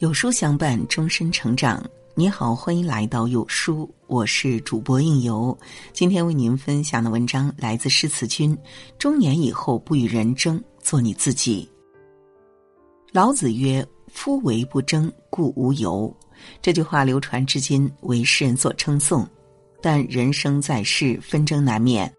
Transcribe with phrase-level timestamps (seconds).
[0.00, 1.84] 有书相伴，终身成长。
[2.14, 5.56] 你好，欢迎来到有书，我是主播应由。
[5.92, 8.56] 今天为您分享的文章来自诗词君。
[8.98, 11.70] 中年以后，不与人争，做你自己。
[13.12, 16.10] 老子曰：“夫唯不争，故无尤。”
[16.62, 19.28] 这句话流传至今，为世人所称颂。
[19.82, 22.10] 但人生在世，纷争难免，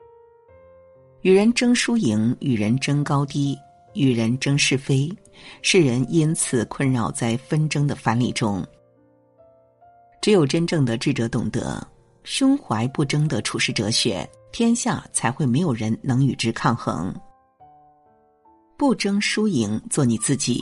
[1.21, 3.57] 与人争输赢，与人争高低。
[3.93, 5.11] 与人争是非，
[5.61, 8.65] 世人因此困扰在纷争的樊篱中。
[10.21, 11.85] 只有真正的智者懂得
[12.23, 17.13] 胸怀不争的处世哲学，天下才会没有人能与之抗衡。
[18.77, 20.61] 不争输赢，做你自己。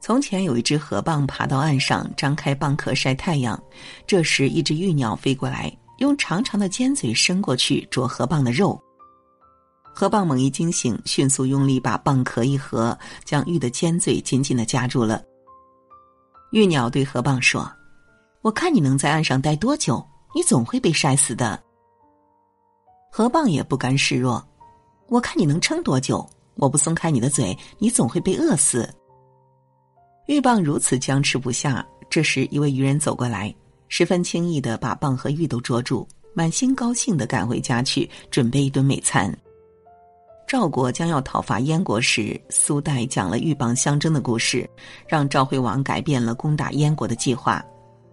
[0.00, 3.58] 从前有一只河蚌爬到岸上，张开蚌壳晒太阳。
[4.06, 8.78] 这时，一只玉鸟飞过来，用长长的尖嘴伸过去啄河蚌的肉。
[9.96, 15.22] 河蚌猛一惊醒，迅速用力把蚌壳一合，将玉的尖嘴紧紧的夹住了。
[16.50, 17.70] 玉鸟对河蚌说
[18.42, 20.04] ：“我看你能在岸上待多久？
[20.34, 21.62] 你总会被晒死的。”
[23.08, 24.44] 河蚌也不甘示弱
[25.06, 26.28] ：“我看你能撑多久？
[26.56, 28.92] 我不松开你的嘴，你总会被饿死。”
[30.26, 33.54] 玉蚌如此僵持不下，这时一位渔人走过来，
[33.88, 39.32] 十分轻易的把蚌和玉都捉住，满心高兴的赶回家去，准备一顿美餐。
[40.46, 44.68] 赵国将要讨伐燕国时，苏代讲了鹬蚌相争的故事，
[45.08, 47.64] 让赵惠王改变了攻打燕国的计划，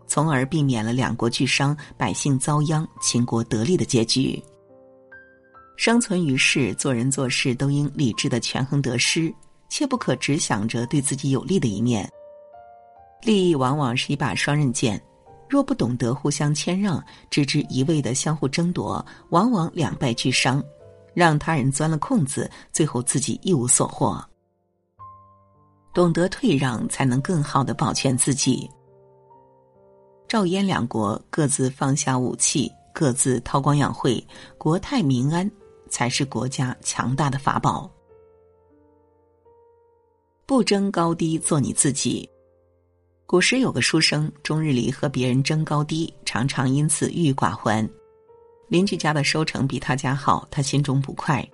[0.07, 4.41] 从而避免了两国俱伤、百姓遭殃、秦国得利的结局。
[5.75, 9.33] 生存于世，做人做事都应理智的权衡得失，
[9.67, 12.09] 切不可只想着对自己有利的一面。
[13.23, 14.99] 利益往往是一把双刃剑，
[15.49, 20.63] 若不懂得互相谦让，只知一味的相互争夺，往往两败俱伤。
[21.13, 24.23] 让他人钻了空子，最后自己一无所获。
[25.93, 28.69] 懂得退让，才能更好的保全自己。
[30.27, 34.25] 赵燕两国各自放下武器，各自韬光养晦，
[34.57, 35.49] 国泰民安，
[35.89, 37.91] 才是国家强大的法宝。
[40.45, 42.29] 不争高低，做你自己。
[43.25, 47.89] 古时有个书生，终日里和别人争高低，常常因此郁郁寡欢。
[48.71, 51.45] 邻居家的收成比他家好，他心中不快，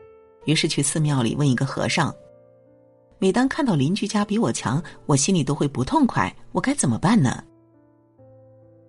[0.46, 2.16] 于是去寺庙里问一个和尚
[3.18, 7.44] ：“每当看到邻居家比我强，我心里都会不痛快，我该怎么办呢？”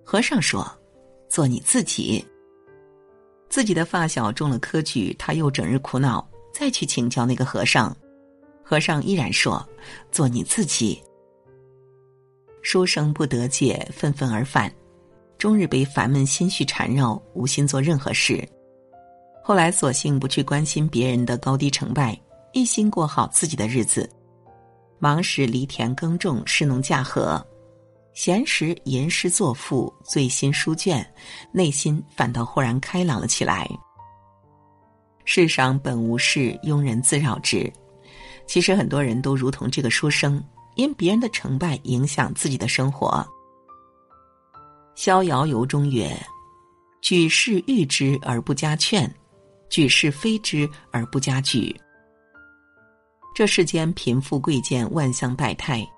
[0.05, 0.71] 和尚说
[1.27, 2.23] ：“做你自己。”
[3.49, 7.97] 自己的发小中了科举，他又整日苦恼，再去请教那个和尚，
[8.63, 9.67] 和尚依然说
[10.13, 11.03] ：“做你自己。”
[12.61, 14.71] 书生不得解，愤愤而返。
[15.39, 18.47] 终日被烦闷心绪缠绕，无心做任何事。
[19.43, 22.21] 后来索性不去关心别人的高低成败，
[22.53, 24.11] 一心过好自己的日子。
[24.99, 27.41] 忙时犁田耕种，侍农驾禾；
[28.13, 31.09] 闲时吟诗作赋，醉心书卷，
[31.53, 33.71] 内心反倒豁然开朗了起来。
[35.25, 37.73] 世上本无事，庸人自扰之。
[38.47, 40.43] 其实很多人都如同这个书生，
[40.75, 43.25] 因别人的成败影响自己的生活。
[44.99, 46.11] 逍遥游中曰
[47.01, 49.09] ：“举世誉之而不加劝，
[49.71, 51.73] 举世非之而不加沮。”
[53.33, 55.89] 这世间贫富贵贱万象百态，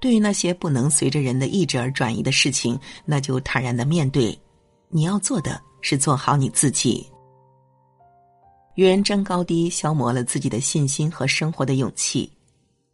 [0.00, 4.34] 对于那些不能随着人的意志而转移的事情，那就坦然的面对。
[4.88, 7.06] 你要做的是做好你自己。
[8.76, 12.26] 与人争高低，消磨了自己的信心和生活的勇气；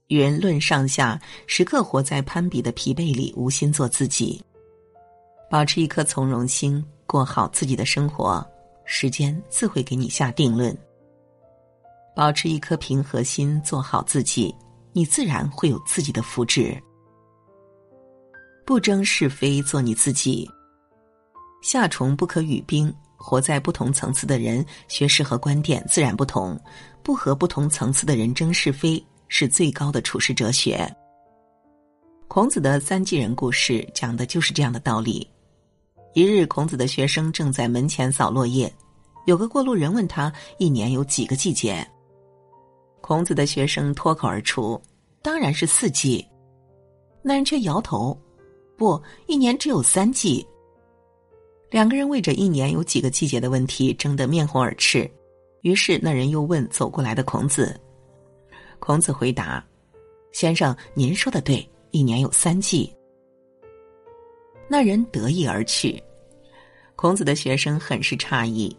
[0.09, 1.17] 与人论上下，
[1.47, 4.43] 时刻活在攀比的疲惫里，无心做自己。
[5.51, 8.47] 保持一颗从容心，过好自己的生活，
[8.85, 10.77] 时间自会给你下定论。
[12.15, 14.55] 保持一颗平和心，做好自己，
[14.93, 16.79] 你自然会有自己的福祉。
[18.67, 20.47] 不争是非，做你自己。
[21.63, 26.61] 夏虫不可语冰，活在不同层次的人，学识和观点自然不同。
[27.03, 30.87] 不和不同层次的人争是非，是最高的处世哲学。
[32.29, 35.27] 孔子的三季人故事，讲的就是这样的道理。
[36.19, 38.69] 一日，孔子的学生正在门前扫落叶，
[39.27, 41.89] 有个过路人问他：“一年有几个季节？”
[43.01, 44.83] 孔子的学生脱口而出
[45.23, 46.27] ：“当然是四季。”
[47.23, 48.21] 那人却摇头
[48.77, 50.45] ：“不，一年只有三季。”
[51.71, 55.09] 两个人为着一年有几个季节的问题争得面红耳赤。
[55.61, 57.81] 于是那人又问走过来的孔子
[58.81, 59.65] ：“孔子回答
[60.35, 62.93] ：‘先生，您说的对，一年有三季。’”
[64.69, 66.03] 那人得意而去，
[67.01, 68.77] 孔子的学生很是诧异：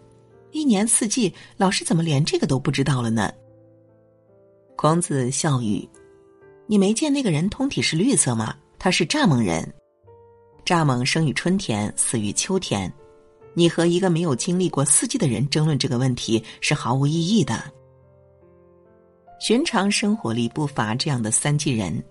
[0.52, 3.32] 一年四季，老师怎么连这个都不知道了呢？
[4.76, 5.88] 孔子笑语
[6.68, 8.54] ：“你没见那个人通体是绿色吗？
[8.78, 9.64] 他是蚱蜢人。
[10.66, 12.92] 蚱蜢生于春天，死于秋天。
[13.54, 17.72] 你和一个没有经历过四季的人争论这个问题是毫无意义的。
[19.40, 22.04] 寻常生活里不乏这样的三季人，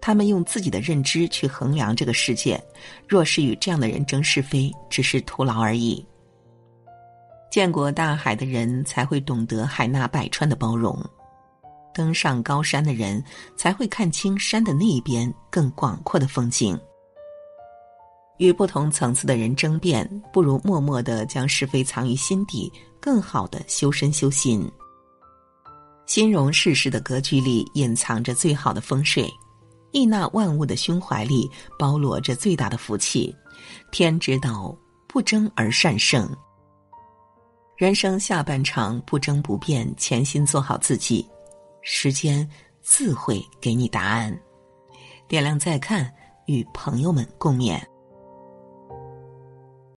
[0.00, 2.62] 他们用自己的认知去衡量这个世界。
[3.08, 6.04] 若是与这样的人争是非，只是徒劳而已。
[7.50, 10.98] 见过大海的人才会懂得海纳百川的包容，
[11.94, 13.22] 登上高山的人
[13.56, 16.78] 才会看清山的那一边更广阔的风景。
[18.38, 22.70] 与不同层次的人争辩，不如默默的将是非藏于心底，
[23.00, 24.70] 更好的修身修心。
[26.04, 29.24] 心容世事的格局里，隐藏着最好的风水；
[29.96, 33.34] 易纳万物的胸怀里，包罗着最大的福气。
[33.90, 34.76] 天之道，
[35.08, 36.28] 不争而善胜。
[37.78, 41.26] 人生下半场，不争不辩，潜心做好自己，
[41.80, 42.46] 时间
[42.82, 44.38] 自会给你答案。
[45.26, 46.12] 点亮再看，
[46.44, 47.80] 与朋友们共勉。